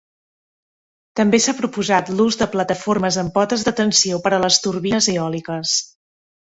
També 1.19 1.39
s'ha 1.43 1.53
proposat 1.59 2.09
l'ús 2.21 2.39
de 2.43 2.49
plataformes 2.57 3.21
amb 3.25 3.33
potes 3.39 3.69
de 3.69 3.75
tensió 3.83 4.21
per 4.27 4.35
a 4.35 4.43
les 4.47 4.63
turbines 4.67 5.15
eòliques. 5.17 5.79